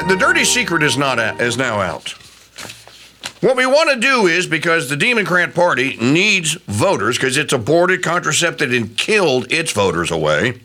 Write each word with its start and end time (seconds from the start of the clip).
Uh, 0.00 0.06
the 0.06 0.16
dirty 0.16 0.44
secret 0.44 0.82
is 0.82 0.96
not 0.96 1.18
a, 1.18 1.34
is 1.42 1.58
now 1.58 1.80
out. 1.80 2.10
What 3.42 3.56
we 3.56 3.66
want 3.66 3.90
to 3.90 4.00
do 4.00 4.26
is 4.26 4.46
because 4.46 4.88
the 4.88 4.96
Democrat 4.96 5.54
Party 5.54 5.96
needs 5.98 6.54
voters 6.66 7.18
because 7.18 7.36
it's 7.36 7.52
aborted, 7.52 8.02
contracepted, 8.02 8.72
and 8.72 8.96
killed 8.96 9.52
its 9.52 9.72
voters 9.72 10.10
away. 10.10 10.60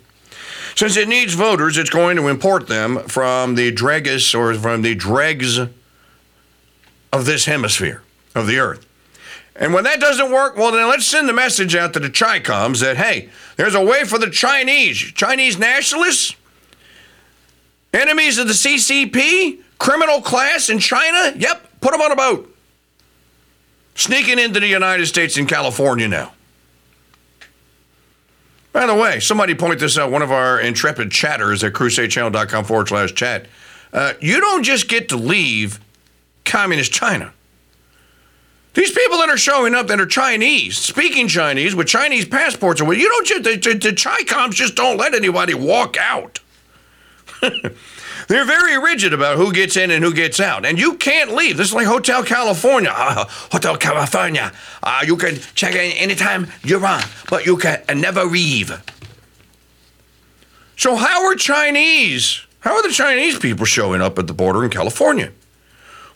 Since 0.75 0.95
it 0.95 1.07
needs 1.07 1.33
voters, 1.33 1.77
it's 1.77 1.89
going 1.89 2.17
to 2.17 2.27
import 2.27 2.67
them 2.67 2.99
from 3.07 3.55
the 3.55 3.71
dregs 3.71 4.33
or 4.33 4.53
from 4.53 4.81
the 4.81 4.95
dregs 4.95 5.57
of 5.57 7.25
this 7.25 7.45
hemisphere 7.45 8.03
of 8.35 8.47
the 8.47 8.59
earth. 8.59 8.85
And 9.55 9.73
when 9.73 9.85
that 9.85 10.01
doesn't 10.01 10.31
work, 10.31 10.57
well, 10.57 10.71
then 10.71 10.87
let's 10.87 11.05
send 11.05 11.27
the 11.27 11.33
message 11.33 11.75
out 11.75 11.93
to 11.93 11.99
the 11.99 12.09
Chi 12.09 12.39
coms 12.39 12.81
that, 12.81 12.97
hey, 12.97 13.29
there's 13.55 13.75
a 13.75 13.83
way 13.83 14.03
for 14.03 14.17
the 14.17 14.29
Chinese, 14.29 14.97
Chinese 14.97 15.57
nationalists, 15.57 16.35
Enemies 17.95 18.37
of 18.37 18.47
the 18.47 18.53
CCP? 18.53 19.61
Criminal 19.79 20.21
class 20.21 20.69
in 20.69 20.79
China? 20.79 21.33
Yep, 21.37 21.79
put 21.79 21.91
them 21.91 22.01
on 22.01 22.11
a 22.11 22.15
boat. 22.15 22.53
Sneaking 23.95 24.37
into 24.37 24.59
the 24.59 24.67
United 24.67 25.05
States 25.05 25.37
and 25.37 25.47
California 25.47 26.07
now. 26.07 26.33
By 28.73 28.85
the 28.85 28.95
way, 28.95 29.21
somebody 29.21 29.55
point 29.55 29.79
this 29.79 29.97
out, 29.97 30.11
one 30.11 30.21
of 30.21 30.33
our 30.33 30.59
intrepid 30.59 31.09
chatters 31.09 31.63
at 31.63 31.71
crusadechannel.com 31.71 32.65
forward 32.65 32.89
slash 32.89 33.13
chat. 33.13 33.47
Uh, 33.93 34.13
you 34.19 34.41
don't 34.41 34.63
just 34.63 34.89
get 34.89 35.07
to 35.09 35.15
leave 35.15 35.79
communist 36.43 36.91
China. 36.91 37.31
These 38.73 38.91
people 38.91 39.19
that 39.19 39.29
are 39.29 39.37
showing 39.37 39.73
up 39.73 39.87
that 39.87 40.01
are 40.01 40.05
Chinese, 40.05 40.77
speaking 40.77 41.29
Chinese 41.29 41.73
with 41.73 41.87
Chinese 41.87 42.25
passports, 42.25 42.81
you 42.81 43.07
don't 43.07 43.25
just, 43.25 43.43
the, 43.45 43.55
the, 43.55 43.79
the 43.79 43.95
Chicoms 43.95 44.51
just 44.51 44.75
don't 44.75 44.97
let 44.97 45.13
anybody 45.13 45.53
walk 45.53 45.95
out. 45.97 46.41
They're 48.27 48.45
very 48.45 48.79
rigid 48.79 49.13
about 49.13 49.37
who 49.37 49.53
gets 49.53 49.77
in 49.77 49.91
and 49.91 50.03
who 50.03 50.13
gets 50.13 50.39
out. 50.39 50.65
And 50.65 50.79
you 50.79 50.95
can't 50.95 51.33
leave. 51.33 51.57
This 51.57 51.67
is 51.67 51.73
like 51.73 51.87
Hotel 51.87 52.23
California. 52.23 52.91
Uh, 52.93 53.25
Hotel 53.51 53.77
California. 53.77 54.51
Uh, 54.81 55.03
you 55.05 55.17
can 55.17 55.35
check 55.53 55.75
in 55.75 55.91
anytime 55.97 56.47
you 56.63 56.79
want, 56.79 57.05
but 57.29 57.45
you 57.45 57.57
can 57.57 57.83
never 57.95 58.23
leave. 58.23 58.71
So, 60.77 60.95
how 60.95 61.25
are 61.25 61.35
Chinese? 61.35 62.45
How 62.59 62.75
are 62.75 62.83
the 62.83 62.93
Chinese 62.93 63.37
people 63.37 63.65
showing 63.65 64.01
up 64.01 64.17
at 64.17 64.27
the 64.27 64.33
border 64.33 64.63
in 64.63 64.71
California? 64.71 65.31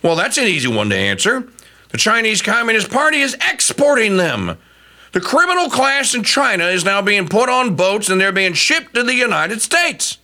Well, 0.01 0.15
that's 0.15 0.37
an 0.37 0.45
easy 0.45 0.67
one 0.67 0.89
to 0.89 0.95
answer. 0.95 1.47
The 1.89 1.97
Chinese 1.97 2.41
Communist 2.41 2.89
Party 2.89 3.19
is 3.19 3.35
exporting 3.51 4.17
them. 4.17 4.57
The 5.11 5.21
criminal 5.21 5.69
class 5.69 6.13
in 6.13 6.23
China 6.23 6.65
is 6.65 6.85
now 6.85 7.01
being 7.01 7.27
put 7.27 7.49
on 7.49 7.75
boats 7.75 8.09
and 8.09 8.21
they're 8.21 8.31
being 8.31 8.53
shipped 8.53 8.93
to 8.93 9.03
the 9.03 9.15
United 9.15 9.61
States. 9.61 10.18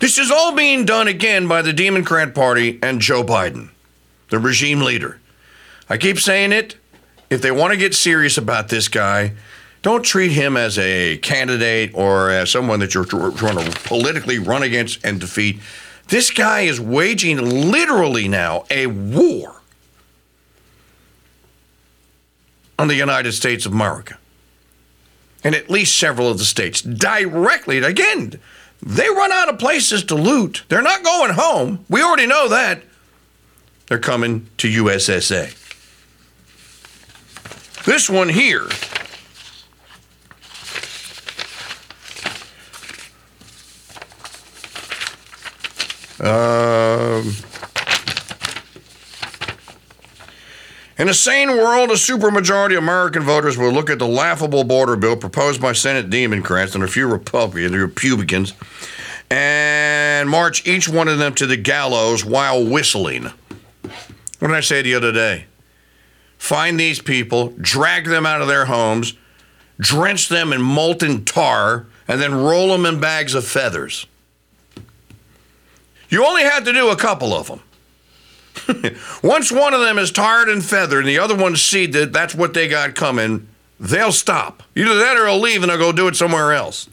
This 0.00 0.18
is 0.18 0.30
all 0.30 0.54
being 0.54 0.84
done 0.84 1.08
again 1.08 1.48
by 1.48 1.62
the 1.62 1.72
Democrat 1.72 2.34
Party 2.34 2.78
and 2.82 3.00
Joe 3.00 3.24
Biden, 3.24 3.70
the 4.30 4.38
regime 4.38 4.80
leader. 4.80 5.18
I 5.88 5.96
keep 5.96 6.18
saying 6.18 6.52
it. 6.52 6.76
If 7.30 7.42
they 7.42 7.50
want 7.50 7.72
to 7.72 7.76
get 7.76 7.94
serious 7.94 8.38
about 8.38 8.68
this 8.68 8.88
guy, 8.88 9.32
don't 9.82 10.02
treat 10.02 10.32
him 10.32 10.56
as 10.56 10.78
a 10.78 11.18
candidate 11.18 11.92
or 11.94 12.30
as 12.30 12.50
someone 12.50 12.80
that 12.80 12.94
you're 12.94 13.04
trying 13.04 13.32
to 13.32 13.80
politically 13.84 14.38
run 14.38 14.62
against 14.62 15.04
and 15.04 15.20
defeat. 15.20 15.60
This 16.08 16.30
guy 16.30 16.62
is 16.62 16.80
waging 16.80 17.70
literally 17.70 18.28
now 18.28 18.64
a 18.70 18.86
war 18.86 19.60
on 22.78 22.88
the 22.88 22.94
United 22.94 23.32
States 23.32 23.66
of 23.66 23.72
America 23.72 24.16
and 25.44 25.54
at 25.54 25.70
least 25.70 25.98
several 25.98 26.28
of 26.28 26.38
the 26.38 26.44
states 26.44 26.80
directly. 26.80 27.78
Again, 27.78 28.40
they 28.82 29.08
run 29.08 29.32
out 29.32 29.48
of 29.48 29.58
places 29.58 30.04
to 30.04 30.14
loot. 30.14 30.64
They're 30.68 30.82
not 30.82 31.02
going 31.02 31.32
home. 31.32 31.84
We 31.88 32.02
already 32.02 32.26
know 32.26 32.48
that. 32.48 32.82
They're 33.86 33.98
coming 33.98 34.48
to 34.58 34.68
USSA. 34.68 35.54
This 37.84 38.10
one 38.10 38.28
here. 38.28 38.68
Um, 46.20 47.32
In 50.98 51.08
a 51.08 51.14
sane 51.14 51.50
world, 51.50 51.90
a 51.90 51.94
supermajority 51.94 52.76
of 52.76 52.82
American 52.82 53.22
voters 53.22 53.56
will 53.56 53.70
look 53.70 53.88
at 53.88 54.00
the 54.00 54.06
laughable 54.08 54.64
border 54.64 54.96
bill 54.96 55.16
proposed 55.16 55.62
by 55.62 55.72
Senate 55.72 56.10
Democrats 56.10 56.74
and 56.74 56.82
a 56.82 56.88
few 56.88 57.06
Republicans, 57.06 57.76
Republicans 57.76 58.52
and 59.30 60.28
march 60.28 60.66
each 60.66 60.88
one 60.88 61.06
of 61.06 61.18
them 61.18 61.34
to 61.34 61.46
the 61.46 61.56
gallows 61.56 62.24
while 62.24 62.64
whistling. 62.64 63.30
What 64.40 64.48
did 64.48 64.56
I 64.56 64.60
say 64.60 64.82
the 64.82 64.96
other 64.96 65.12
day? 65.12 65.44
Find 66.36 66.80
these 66.80 67.00
people, 67.00 67.52
drag 67.60 68.06
them 68.06 68.26
out 68.26 68.40
of 68.40 68.48
their 68.48 68.64
homes, 68.64 69.14
drench 69.78 70.28
them 70.28 70.52
in 70.52 70.60
molten 70.60 71.24
tar, 71.24 71.86
and 72.08 72.20
then 72.20 72.34
roll 72.34 72.68
them 72.68 72.86
in 72.86 72.98
bags 72.98 73.34
of 73.34 73.44
feathers. 73.44 74.06
You 76.08 76.24
only 76.24 76.42
had 76.42 76.64
to 76.64 76.72
do 76.72 76.88
a 76.88 76.96
couple 76.96 77.34
of 77.34 77.46
them. 77.46 77.60
Once 79.22 79.50
one 79.50 79.74
of 79.74 79.80
them 79.80 79.98
is 79.98 80.10
tarred 80.10 80.48
and 80.48 80.64
feathered 80.64 81.00
and 81.00 81.08
the 81.08 81.18
other 81.18 81.36
one's 81.36 81.62
see 81.62 81.86
that 81.86 82.12
that's 82.12 82.34
what 82.34 82.54
they 82.54 82.68
got 82.68 82.94
coming, 82.94 83.48
they'll 83.80 84.12
stop. 84.12 84.62
Either 84.74 84.96
that 84.96 85.16
or 85.16 85.24
they'll 85.24 85.38
leave 85.38 85.62
and 85.62 85.70
they'll 85.70 85.78
go 85.78 85.92
do 85.92 86.08
it 86.08 86.16
somewhere 86.16 86.52
else. 86.52 86.88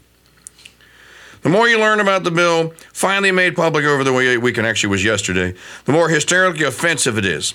The 1.42 1.48
more 1.48 1.68
you 1.68 1.78
learn 1.78 2.00
about 2.00 2.24
the 2.24 2.30
bill, 2.30 2.74
finally 2.92 3.30
made 3.30 3.54
public 3.54 3.84
over 3.84 4.02
the 4.02 4.12
weekend, 4.12 4.66
actually 4.66 4.90
was 4.90 5.04
yesterday, 5.04 5.54
the 5.84 5.92
more 5.92 6.08
hysterically 6.08 6.64
offensive 6.64 7.18
it 7.18 7.24
is. 7.24 7.54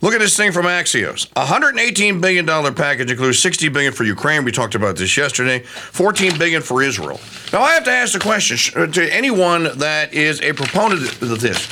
Look 0.00 0.14
at 0.14 0.20
this 0.20 0.36
thing 0.36 0.52
from 0.52 0.66
Axios. 0.66 1.28
A 1.34 1.44
$118 1.44 2.20
billion 2.20 2.46
package 2.74 3.10
includes 3.10 3.40
60 3.40 3.68
billion 3.68 3.92
for 3.92 4.04
Ukraine. 4.04 4.44
We 4.44 4.52
talked 4.52 4.76
about 4.76 4.96
this 4.96 5.16
yesterday. 5.16 5.58
14 5.58 6.38
billion 6.38 6.62
for 6.62 6.82
Israel. 6.82 7.20
Now, 7.52 7.62
I 7.62 7.72
have 7.72 7.84
to 7.84 7.90
ask 7.90 8.12
the 8.12 8.20
question 8.20 8.80
uh, 8.80 8.86
to 8.86 9.12
anyone 9.12 9.64
that 9.78 10.14
is 10.14 10.40
a 10.40 10.52
proponent 10.52 11.20
of 11.20 11.40
this. 11.40 11.68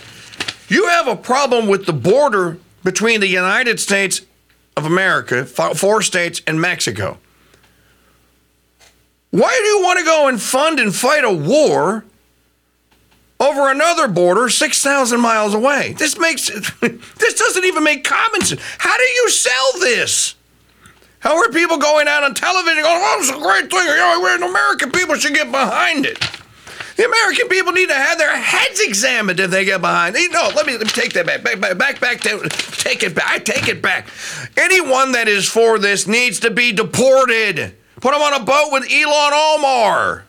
You 0.69 0.89
have 0.89 1.07
a 1.07 1.17
problem 1.17 1.67
with 1.67 1.87
the 1.87 1.93
border 1.93 2.59
between 2.83 3.21
the 3.21 3.29
United 3.29 3.81
States 3.81 4.23
of 4.77 4.85
America, 4.85 5.45
four 5.45 6.03
states, 6.03 6.43
and 6.47 6.61
Mexico. 6.61 7.19
Why 9.31 9.53
do 9.59 9.65
you 9.65 9.83
want 9.83 9.99
to 9.99 10.05
go 10.05 10.29
and 10.29 10.41
fund 10.41 10.79
and 10.79 10.95
fight 10.95 11.25
a 11.25 11.33
war 11.33 12.05
over 13.39 13.71
another 13.71 14.09
border 14.09 14.49
6,000 14.49 15.21
miles 15.21 15.55
away? 15.55 15.95
This 15.99 16.19
makes 16.19 16.49
this 16.81 17.35
doesn't 17.35 17.65
even 17.65 17.85
make 17.85 18.05
common 18.05 18.41
sense. 18.43 18.61
How 18.79 18.97
do 18.97 19.03
you 19.03 19.31
sell 19.31 19.73
this? 19.81 20.35
How 21.19 21.37
are 21.39 21.49
people 21.51 21.79
going 21.79 22.07
out 22.07 22.23
on 22.23 22.35
television 22.35 22.83
going, 22.83 23.01
oh, 23.03 23.17
it's 23.19 23.31
a 23.31 23.41
great 23.41 23.71
thing. 23.71 23.87
You 23.87 23.97
know, 23.97 24.49
American 24.49 24.93
people 24.93 25.17
should 25.17 25.35
get 25.35 25.51
behind 25.51 26.07
it. 26.07 26.19
The 26.97 27.05
American 27.05 27.49
people 27.49 27.73
need 27.73 27.89
to 27.89 27.95
have 27.95 28.19
their 28.19 28.35
heads 28.37 28.81
examined 28.81 29.39
if 29.39 29.51
they 29.51 29.65
get 29.65 29.81
behind. 29.83 30.17
No, 30.31 30.51
let 30.55 30.67
me, 30.67 30.73
let 30.73 30.83
me 30.83 30.89
take 30.89 31.13
that 31.13 31.27
back. 31.27 31.43
Back, 31.43 31.61
back, 31.61 31.79
back, 31.79 32.01
back. 32.01 32.21
Take 32.21 33.03
it 33.03 33.15
back. 33.15 33.27
I 33.29 33.39
take 33.39 33.69
it 33.69 33.83
back. 33.83 34.09
Anyone 34.57 35.13
that 35.13 35.29
is 35.29 35.47
for 35.47 35.79
this 35.79 36.07
needs 36.07 36.41
to 36.41 36.51
be 36.51 36.73
deported. 36.73 37.77
Put 38.01 38.13
them 38.13 38.23
on 38.23 38.41
a 38.41 38.45
boat 38.45 38.69
with 38.73 38.89
Ilhan 38.89 39.57
Omar. 39.57 40.26